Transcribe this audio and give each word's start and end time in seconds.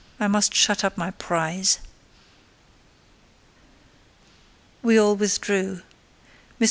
I 0.19 0.27
must 0.27 0.55
shut 0.55 0.83
up 0.83 0.97
my 0.97 1.11
prize." 1.11 1.77
We 4.81 4.97
all 4.99 5.15
withdrew. 5.15 5.81
Mr. 5.83 5.83